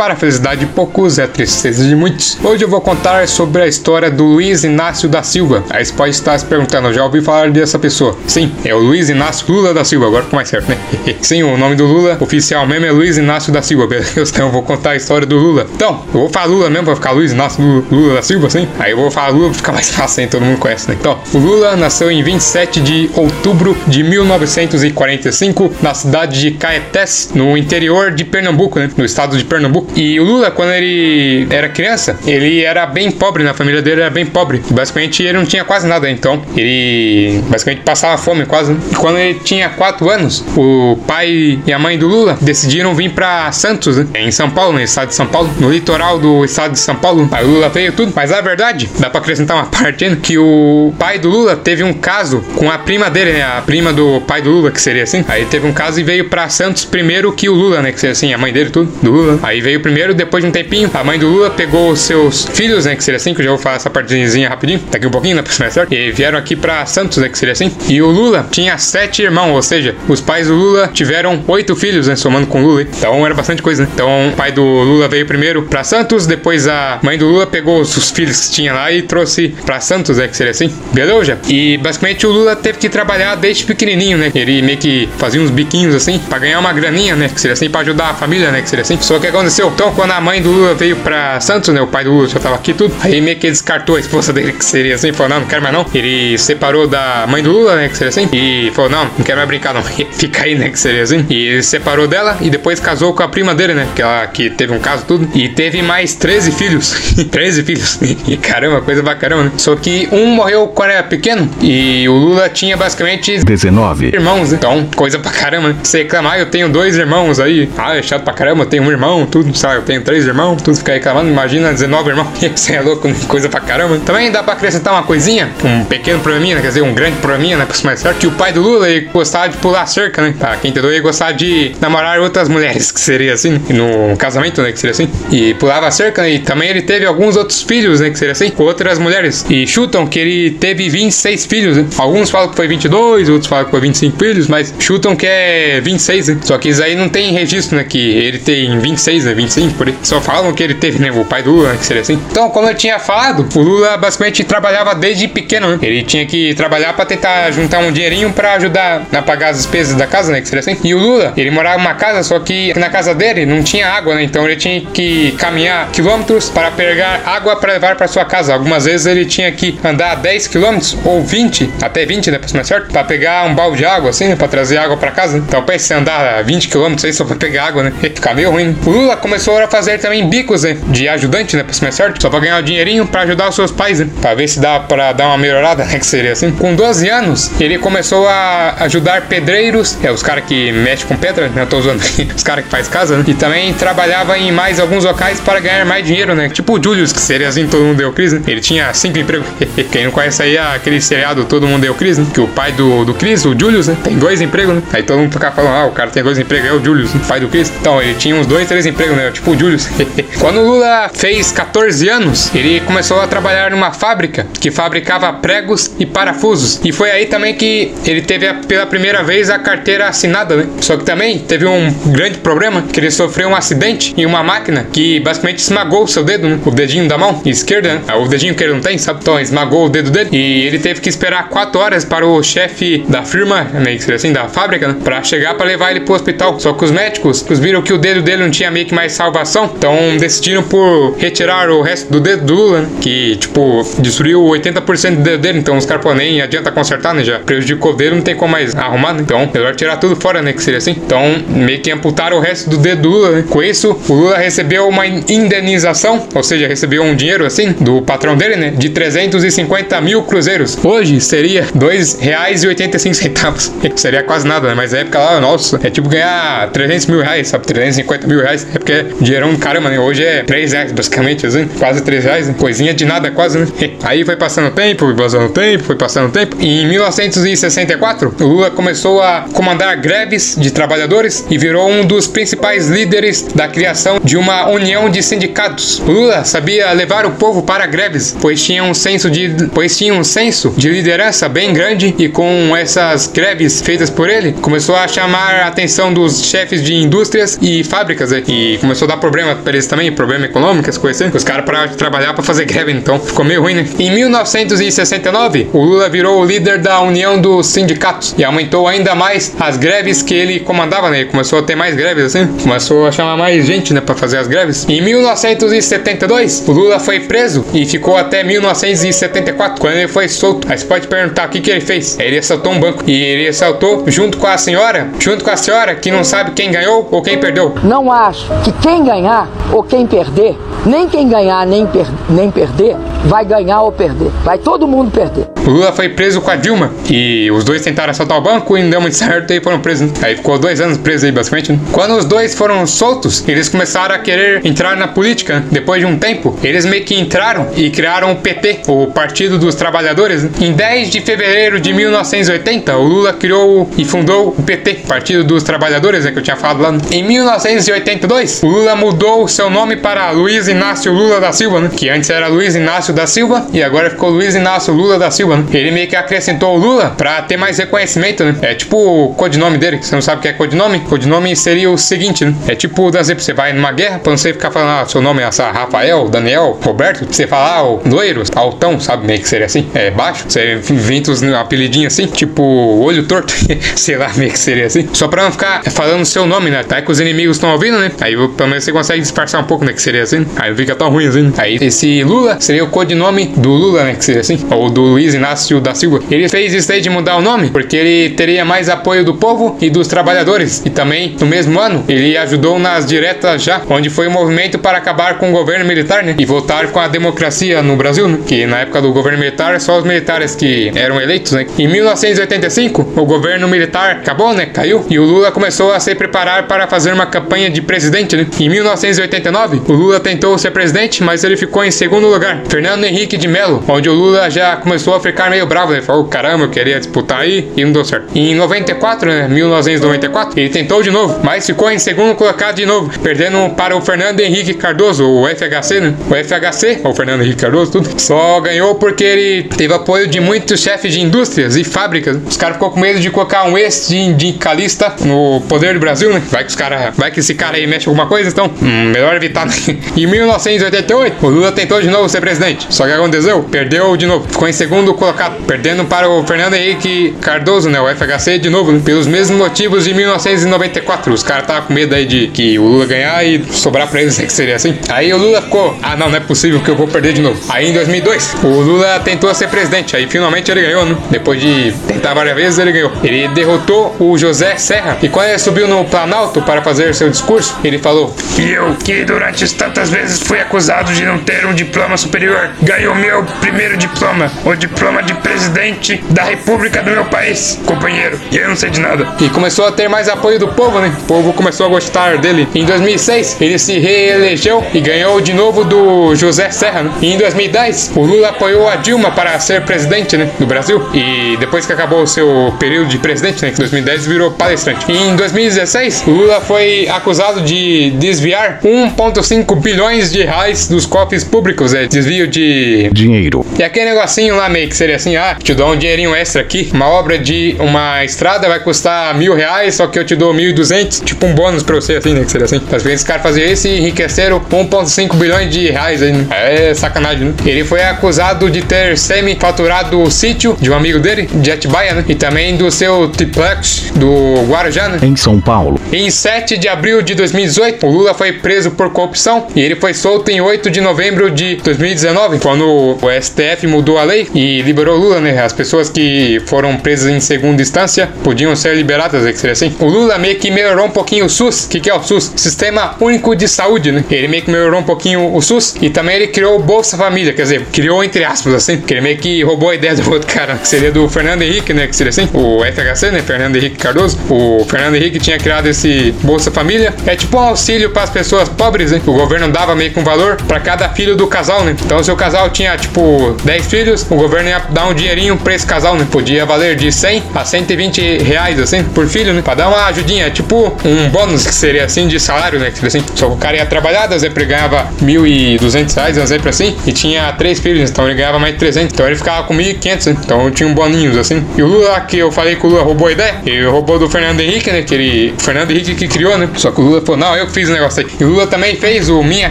[0.00, 2.38] para a felicidade de poucos e a tristeza de muitos.
[2.42, 5.62] Hoje eu vou contar sobre a história do Luiz Inácio da Silva.
[5.68, 8.16] Aí você pode estar se perguntando, já ouvi falar dessa pessoa?
[8.26, 10.78] Sim, é o Luiz Inácio Lula da Silva, agora ficou mais certo, né?
[11.20, 14.22] Sim, o nome do Lula oficial mesmo é Luiz Inácio da Silva, beleza?
[14.32, 15.66] Então eu vou contar a história do Lula.
[15.74, 18.66] Então, eu vou falar Lula mesmo, vai ficar Luiz Inácio Lula, da Silva, assim?
[18.78, 20.28] Aí eu vou falar Lula pra ficar mais fácil, hein?
[20.30, 20.96] Todo mundo conhece, né?
[20.98, 27.54] Então, o Lula nasceu em 27 de outubro de 1945 na cidade de Caetés, no
[27.54, 28.90] interior de Pernambuco, né?
[28.96, 29.89] No estado de Pernambuco.
[29.96, 34.10] E o Lula, quando ele era criança, ele era bem pobre, na família dele era
[34.10, 34.62] bem pobre.
[34.70, 38.76] Basicamente, ele não tinha quase nada, então ele basicamente passava fome quase.
[38.90, 43.10] E quando ele tinha 4 anos, o pai e a mãe do Lula decidiram vir
[43.10, 44.06] para Santos, né?
[44.14, 47.28] em São Paulo, no estado de São Paulo, no litoral do estado de São Paulo.
[47.32, 50.16] Aí o Lula veio tudo, mas a verdade, dá para acrescentar uma parte, né?
[50.22, 53.42] que o pai do Lula teve um caso com a prima dele, né?
[53.42, 55.24] A prima do pai do Lula, que seria assim.
[55.28, 57.92] Aí teve um caso e veio para Santos primeiro que o Lula, né?
[57.92, 59.38] Que seria assim, a mãe dele, tudo, do Lula.
[59.42, 62.84] Aí veio primeiro, depois de um tempinho, a mãe do Lula pegou os seus filhos,
[62.84, 62.96] né?
[62.96, 65.42] Que seria assim, que eu já vou falar essa partezinha rapidinho, daqui um pouquinho, né?
[65.42, 65.92] Pra mais certo.
[65.92, 67.28] E vieram aqui para Santos, né?
[67.28, 67.72] Que seria assim.
[67.88, 72.06] E o Lula tinha sete irmãos, ou seja, os pais do Lula tiveram oito filhos,
[72.06, 72.16] né?
[72.16, 72.82] Somando com o Lula.
[72.82, 73.88] Então era bastante coisa, né?
[73.92, 77.80] Então o pai do Lula veio primeiro para Santos, depois a mãe do Lula pegou
[77.80, 80.28] os filhos que tinha lá e trouxe para Santos, né?
[80.28, 80.72] Que seria assim.
[80.92, 81.38] Beleza?
[81.48, 84.30] E basicamente o Lula teve que trabalhar desde pequenininho, né?
[84.34, 87.28] Ele meio que fazia uns biquinhos assim para ganhar uma graninha, né?
[87.28, 88.62] Que seria assim, para ajudar a família, né?
[88.62, 88.98] Que seria assim.
[89.00, 89.69] Só que aconteceu?
[89.74, 91.80] Então, quando a mãe do Lula veio para Santos, né?
[91.80, 92.94] O pai do Lula já tava aqui tudo.
[93.00, 95.12] Aí meio que descartou a esposa dele, que seria assim.
[95.12, 95.86] Falou, não, não quero mais não.
[95.94, 97.88] Ele separou da mãe do Lula, né?
[97.88, 98.28] Que seria assim.
[98.32, 99.82] E falou, não, não quero mais brincar não.
[100.12, 100.68] Fica aí, né?
[100.68, 101.24] Que seria assim.
[101.28, 103.88] E ele separou dela e depois casou com a prima dele, né?
[103.94, 105.28] Que ela que teve um caso tudo.
[105.34, 106.94] E teve mais 13 filhos.
[107.30, 107.98] 13 filhos.
[108.30, 109.52] E caramba, coisa pra caramba, né?
[109.56, 114.56] Só que um morreu quando era pequeno e o Lula tinha basicamente 19 irmãos, né?
[114.58, 115.76] Então, coisa pra caramba, né?
[115.82, 117.68] Você reclamar, eu tenho dois irmãos aí.
[117.76, 119.76] Ah, é chato pra caramba, eu tenho um irmão, tudo, sabe?
[119.76, 121.28] Eu tenho três irmãos, tudo fica reclamando.
[121.28, 122.28] Imagina 19 irmãos.
[122.54, 123.98] Você é louco, coisa pra caramba.
[123.98, 126.62] Também dá pra acrescentar uma coisinha, um pequeno probleminha, né?
[126.62, 127.66] Quer dizer, um grande probleminha, né?
[127.66, 130.34] Pra mais certo, que o pai do Lula ele gostava de pular cerca, né?
[130.38, 133.60] Pra quem entendeu, ele gostava de namorar outras mulheres, que seria assim, né?
[133.70, 134.72] no casamento, né?
[134.72, 135.08] Que seria assim.
[135.30, 136.34] E pulava cerca, né?
[136.34, 138.10] E também ele teve alguns outros filhos, né?
[138.10, 139.44] Que seria assim, com outras mulheres.
[139.48, 141.86] E chutam que ele teve 26 filhos, né?
[141.98, 145.80] Alguns falam que foi 22, outros falam que foi 25 filhos, mas chutam que é
[145.80, 146.38] 26, né?
[146.42, 147.84] Só que isso aí não tem registro, né?
[147.84, 149.34] Que ele tem 26, né?
[149.34, 149.96] 25, por aí.
[150.02, 151.10] Só falam que ele teve, né?
[151.10, 151.78] O pai do Lula, né?
[151.78, 152.14] Que seria assim.
[152.30, 155.78] Então, como eu tinha falado, o Lula basicamente trabalhava desde pequeno, né?
[155.82, 159.96] Ele tinha que trabalhar para tentar juntar um dinheirinho para ajudar a pagar as despesas
[159.96, 160.40] da casa, né?
[160.40, 160.78] Que seria assim.
[160.84, 164.14] E o Lula, ele morava numa casa, só que na casa dele não tinha água,
[164.14, 164.22] né?
[164.22, 168.52] Então ele tinha que caminhar quilômetros para pegar água para levar para sua casa.
[168.52, 172.38] Algumas vezes ele tinha que andar 10 quilômetros ou 20, até 20, né?
[172.38, 174.36] Pra mais certo, para pegar um balde de água, assim, né?
[174.36, 175.38] Trazer água para casa.
[175.38, 175.44] Né?
[175.46, 177.92] Então, pense andar 20 quilômetros aí só pra pegar água, né?
[178.00, 178.76] Fica meio ruim.
[178.84, 180.76] O Lula começou a fazer também bicos, né?
[180.88, 181.62] De ajudante, né?
[181.62, 184.08] Pra mais certo, só pra ganhar o dinheirinho para ajudar os seus pais, né?
[184.20, 186.00] Pra ver se dá para dar uma melhorada, né?
[186.00, 186.50] Que seria assim.
[186.50, 191.48] Com 12 anos, ele começou a ajudar pedreiros, é, os caras que mexem com pedra,
[191.48, 191.62] né?
[191.62, 192.00] Eu tô usando
[192.34, 193.24] os caras que faz casa, né?
[193.28, 196.48] E também trabalhava em mais alguns locais para ganhar mais dinheiro, né?
[196.48, 198.42] Tipo o Julius, que seria assim, todo mundo deu Cris, né?
[198.48, 199.46] Ele tinha cinco empregos.
[199.92, 202.26] Quem não conhece aí aquele seriado Todo Mundo Deu Cris, né?
[202.34, 203.96] Que o pai do, do Cris, o Julius, né?
[204.02, 204.82] Tem dois empregos, né?
[204.92, 207.20] Aí todo mundo fica falando, ah, o cara tem dois empregos, é o Julius, né?
[207.28, 207.72] pai do Cris.
[207.80, 209.19] Então, ele tinha uns dois, três empregos, né?
[209.32, 209.88] Tipo o Julius.
[210.38, 215.90] Quando o Lula fez 14 anos, ele começou a trabalhar numa fábrica que fabricava pregos
[215.98, 216.80] e parafusos.
[216.84, 220.66] E foi aí também que ele teve a, pela primeira vez a carteira assinada, né?
[220.80, 224.86] Só que também teve um grande problema, que ele sofreu um acidente em uma máquina
[224.92, 226.58] que basicamente esmagou o seu dedo, né?
[226.64, 228.14] O dedinho da mão esquerda, né?
[228.14, 229.20] O dedinho que ele não tem, sabe?
[229.22, 233.04] Então esmagou o dedo dele e ele teve que esperar 4 horas para o chefe
[233.08, 234.96] da firma, meio que assim, da fábrica, né?
[235.02, 236.58] Pra chegar para levar ele pro hospital.
[236.60, 239.70] Só que os médicos viram que o dedo dele não tinha meio que mais salvação,
[239.76, 242.88] então decidiram por retirar o resto do dedo do Lula, né?
[243.00, 245.58] Que, tipo, destruiu 80% do dedo dele.
[245.58, 247.24] Então os caras, nem adianta consertar, né?
[247.24, 249.22] Já prejudicou o dedo, não tem como mais arrumar, né?
[249.22, 250.52] Então, melhor tirar tudo fora, né?
[250.52, 250.92] Que seria assim.
[250.92, 253.44] Então, meio que amputaram o resto do dedo do Lula, né?
[253.48, 258.36] Com isso, o Lula recebeu uma indenização, ou seja, recebeu um dinheiro assim do patrão
[258.36, 258.70] dele, né?
[258.70, 260.78] De 350 mil cruzeiros.
[260.84, 263.96] Hoje seria R$ 2,85.
[263.96, 264.74] seria quase nada, né?
[264.74, 267.66] Mas na época lá, nossa, é tipo ganhar 300 mil reais, sabe?
[267.66, 268.66] 350 mil reais.
[268.74, 269.98] É porque é dinheirão caramba, né?
[269.98, 271.66] Hoje é 3 reais, basicamente, assim.
[271.78, 272.54] Quase 3 reais, né?
[272.58, 273.66] Coisinha de nada, quase, né?
[274.02, 276.56] Aí foi passando o tempo, foi passando o tempo, foi passando o tempo.
[276.60, 282.26] E em 1964, o Lula começou a comandar greves de trabalhadores e virou um dos
[282.26, 286.00] principais líderes da criação de uma união de sindicatos.
[286.00, 290.24] Lula sabia levar o povo para greves, pois tinha um senso de, pois tinha um
[290.24, 295.54] senso de liderança bem grande e com essas greves feitas por ele, começou a chamar
[295.56, 298.42] a atenção dos chefes de indústrias e fábricas né?
[298.46, 301.36] e começou a dar problema pra eles também, problema econômico, as coisas assim.
[301.36, 303.86] Os caras pararam de trabalhar pra fazer greve, então ficou meio ruim, né?
[304.00, 309.54] Em 1969, o Lula virou o líder da União dos Sindicatos e aumentou ainda mais
[309.60, 311.20] as greves que ele comandava, né?
[311.20, 312.48] Ele começou a ter mais greves, assim.
[312.60, 314.84] Começou a chamar mais gente, né, pra fazer as greves.
[314.88, 320.66] Em 1972, o Lula foi preso e ficou até 1974, quando ele foi solto.
[320.68, 322.18] Aí você pode perguntar o que, que ele fez.
[322.18, 325.94] Ele assaltou um banco e ele assaltou junto com a senhora, junto com a senhora
[325.94, 327.72] que não sabe quem ganhou ou quem perdeu.
[327.84, 330.56] Não acho que quem ganhar ou quem perder,
[330.86, 332.96] nem quem ganhar nem, per nem perder,
[333.26, 334.30] vai ganhar ou perder.
[334.42, 335.46] Vai todo mundo perder.
[335.66, 338.90] Lula foi preso com a Dilma e os dois tentaram assaltar o banco e não
[338.90, 340.10] deu muito certo e foram presos.
[340.10, 340.18] Né?
[340.22, 341.72] Aí ficou dois anos preso aí, basicamente.
[341.72, 341.78] Né?
[341.92, 345.60] Quando os dois foram soltos, eles começaram a querer entrar na política.
[345.60, 345.66] Né?
[345.70, 349.74] Depois de um tempo, eles meio que entraram e criaram o PT, o Partido dos
[349.74, 350.42] Trabalhadores.
[350.42, 350.50] Né?
[350.60, 355.62] Em 10 de fevereiro de 1980, o Lula criou e fundou o PT, Partido dos
[355.62, 356.96] Trabalhadores, né, que eu tinha falado lá.
[357.10, 361.90] Em 1982, o Lula mudou seu nome para Luiz Inácio Lula da Silva, né?
[361.94, 365.56] que antes era Luiz Inácio da Silva e agora ficou Luiz Inácio Lula da Silva.
[365.56, 365.64] Né?
[365.72, 368.54] Ele meio que acrescentou o Lula para ter mais reconhecimento, né?
[368.62, 369.98] É tipo o codinome dele.
[370.00, 371.00] Você não sabe o que é codinome?
[371.00, 372.54] Codinome seria o seguinte, né?
[372.68, 375.42] É tipo, por exemplo, você vai numa guerra, pra você ficar falando, ah, seu nome
[375.42, 379.26] é Rafael, Daniel, Roberto, você falar, ah, o loiro, altão, sabe?
[379.26, 379.90] Meio que seria assim.
[379.94, 380.44] É baixo.
[380.48, 383.52] Você inventa uns apelidinhos assim, tipo olho torto,
[383.96, 385.08] sei lá, meio que seria assim.
[385.12, 386.84] Só pra não ficar falando o seu nome, né?
[386.84, 388.12] Tá que os inimigos estão ouvindo, né?
[388.20, 389.94] Aí pelo menos você consegue disfarçar um pouco, né?
[389.94, 390.46] Que seria assim.
[390.56, 391.50] Aí fica tão ruim assim.
[391.56, 394.14] Aí esse Lula seria o codinome do Lula, né?
[394.14, 394.66] Que seria assim.
[394.70, 396.20] Ou do Luiz Inácio da Silva.
[396.30, 399.78] Ele fez isso aí de mudar o nome porque ele teria mais apoio do povo
[399.80, 400.82] e dos trabalhadores.
[400.84, 404.78] E também, no mesmo ano, ele ajudou nas diretas já, onde foi o um movimento
[404.78, 406.34] para acabar com o governo militar, né?
[406.38, 408.40] E voltar com a democracia no Brasil, né?
[408.46, 411.64] Que na época do governo militar, só os militares que eram eleitos, né?
[411.78, 414.66] Em 1985, o governo militar acabou, né?
[414.66, 415.06] Caiu.
[415.08, 418.39] E o Lula começou a se preparar para fazer uma campanha de presidente, né?
[418.58, 422.62] Em 1989, o Lula tentou ser presidente, mas ele ficou em segundo lugar.
[422.68, 426.02] Fernando Henrique de Mello, onde o Lula já começou a ficar meio bravo, né?
[426.02, 428.26] Falou, caramba, eu queria disputar aí e não deu certo.
[428.34, 429.48] Em 94, né?
[429.48, 434.00] 1994, ele tentou de novo, mas ficou em segundo colocado de novo, perdendo para o
[434.00, 436.14] Fernando Henrique Cardoso, o FHC, né?
[436.28, 440.80] O FHC, ou Fernando Henrique Cardoso, tudo, só ganhou porque ele teve apoio de muitos
[440.80, 442.38] chefes de indústrias e fábricas.
[442.46, 446.42] Os caras ficou com medo de colocar um ex-sindicalista no poder do Brasil, né?
[446.50, 449.34] Vai que os cara, vai que esse cara aí mexe alguma coisa, então hum, melhor
[449.34, 449.66] evitar.
[450.16, 454.46] Em 1988, o Lula tentou de novo ser presidente, só que aconteceu, perdeu de novo,
[454.48, 458.00] ficou em segundo colocado, perdendo para o Fernando Henrique Cardoso, né?
[458.00, 459.00] O FHC de novo, né?
[459.04, 461.32] pelos mesmos motivos de 1994.
[461.32, 464.38] Os caras estavam com medo aí de que o Lula ganhar e sobrar pra eles,
[464.38, 464.46] né?
[464.46, 464.96] que seria assim.
[465.08, 467.60] Aí o Lula ficou, ah não, não é possível que eu vou perder de novo.
[467.68, 471.16] Aí em 2002, o Lula tentou ser presidente, aí finalmente ele ganhou, né?
[471.30, 473.12] Depois de tentar várias vezes, ele ganhou.
[473.24, 477.76] Ele derrotou o José Serra e quando ele subiu no Planalto para fazer seu discurso,
[477.82, 478.19] ele falou:
[478.58, 483.14] E eu, que durante tantas vezes fui acusado de não ter um diploma superior, ganhou
[483.14, 488.38] meu primeiro diploma, o diploma de presidente da República do meu país, companheiro.
[488.50, 489.26] E eu não sei de nada.
[489.40, 491.12] E começou a ter mais apoio do povo, né?
[491.22, 492.68] O povo começou a gostar dele.
[492.74, 497.02] Em 2006, ele se reelegeu e ganhou de novo do José Serra.
[497.02, 497.12] Né?
[497.22, 501.02] E em 2010, o Lula apoiou a Dilma para ser presidente né, do Brasil.
[501.14, 505.10] E depois que acabou o seu período de presidente, né, em 2010 virou palestrante.
[505.10, 511.44] E em 2016, o Lula foi acusado de desviar 1,5 bilhões de reais dos cofres
[511.44, 513.64] públicos, é desvio de dinheiro.
[513.78, 516.90] E aquele negocinho lá meio que seria assim, ah, te dou um dinheirinho extra aqui,
[516.92, 520.70] uma obra de uma estrada vai custar mil reais, só que eu te dou mil
[520.70, 522.80] e duzentos, tipo um bônus pra você, assim, né, que seria assim.
[522.90, 526.46] Mas esse cara faziam isso e enriqueceram 1,5 bilhões de reais aí, né?
[526.50, 527.54] É sacanagem, né?
[527.64, 532.24] Ele foi acusado de ter semi-faturado o sítio de um amigo dele, de Atibaia, né?
[532.28, 535.18] E também do seu triplex do Guarujá, né?
[535.22, 536.00] Em São Paulo.
[536.12, 540.14] Em 7 de abril de 2018, o Lula foi preso por corrupção e ele foi
[540.14, 545.16] solto em 8 de novembro de 2019, quando o STF mudou a lei e liberou
[545.16, 545.60] Lula, né?
[545.60, 549.52] As pessoas que foram presas em segunda instância podiam ser liberadas, né?
[549.52, 549.94] que seria assim.
[550.00, 551.84] O Lula meio que melhorou um pouquinho o SUS.
[551.84, 552.52] O que, que é o SUS?
[552.56, 554.24] Sistema Único de Saúde, né?
[554.30, 557.52] Ele meio que melhorou um pouquinho o SUS e também ele criou o Bolsa Família,
[557.52, 560.52] quer dizer, criou entre aspas, assim, porque ele meio que roubou a ideia do outro
[560.52, 562.06] cara, que seria do Fernando Henrique, né?
[562.06, 563.42] Que seria assim, o FHC, né?
[563.42, 564.38] Fernando Henrique Cardoso.
[564.48, 567.14] O Fernando Henrique tinha criado esse Bolsa Família.
[567.26, 569.20] É tipo um auxílio para as pessoas pobres, né?
[569.26, 571.96] O governo dava meio com valor para cada filho do casal, né?
[572.04, 575.74] Então, se o casal tinha, tipo, 10 filhos, o governo ia dar um dinheirinho pra
[575.74, 576.26] esse casal, né?
[576.30, 579.62] Podia valer de 100 a 120 reais, assim, por filho, né?
[579.62, 582.90] Pra dar uma ajudinha, tipo um bônus que seria assim de salário, né?
[582.90, 583.24] Que assim.
[583.34, 587.12] Só o cara ia trabalhar, por exemplo, ele ganhava 1.200 reais, um exemplo assim, e
[587.12, 589.12] tinha três filhos, então ele ganhava mais 300.
[589.12, 590.36] Então ele ficava com 1.500, né?
[590.44, 591.64] Então tinha um boninhos, assim.
[591.76, 594.28] E o Lula, que eu falei que o Lula roubou a ideia, ele roubou do
[594.28, 595.02] Fernando Henrique, né?
[595.02, 595.54] Que ele.
[595.58, 596.68] O Fernando Henrique que criou, né?
[596.76, 598.26] Só que o Lula falou, não, eu que fiz o negócio aí.
[598.38, 599.70] E Lula também fez o Minha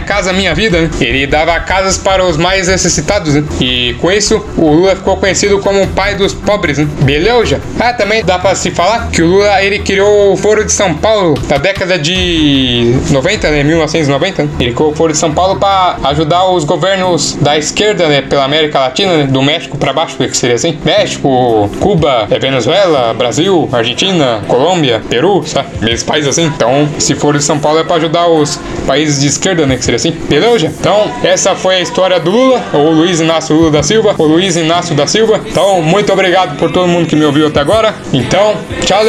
[0.00, 0.90] Casa Minha Vida, né?
[1.00, 3.44] Ele dava casas para os mais necessitados, né?
[3.60, 6.88] E com isso, o Lula ficou conhecido como o pai dos pobres, né?
[7.02, 7.60] Beleza?
[7.78, 10.94] Ah, também dá pra se falar que o Lula, ele criou o Foro de São
[10.94, 13.62] Paulo na década de 90, né?
[13.62, 14.42] 1990.
[14.42, 14.48] Né?
[14.58, 18.22] Ele criou o Foro de São Paulo para ajudar os governos da esquerda, né?
[18.22, 19.24] Pela América Latina, né?
[19.24, 20.76] Do México para baixo, que seria assim.
[20.84, 25.68] México, Cuba, Venezuela, Brasil, Argentina, Colômbia, Peru, sabe?
[25.88, 26.46] Esses países assim.
[26.46, 29.76] Então, se Foro de São Paulo é para ajudar os países de esquerda, né?
[29.76, 30.10] Que seria assim.
[30.28, 30.66] Beleza?
[30.66, 34.56] Então, essa foi a história do Lula, ou Luiz Inácio Lula da Silva, ou Luiz
[34.56, 35.40] Inácio da Silva.
[35.46, 37.94] Então, muito obrigado por todo mundo que me ouviu até agora.
[38.12, 38.54] Então,
[38.84, 39.00] tchau!